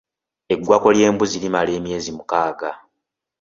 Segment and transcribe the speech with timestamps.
[0.53, 2.71] Eggwako ly’embuzi limala emyezi mukaaga.